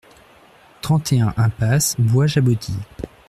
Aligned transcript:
trente 0.81 1.13
et 1.13 1.21
un 1.21 1.31
impasse 1.37 1.95
Bois 1.99 2.25
Jaboti 2.25 2.73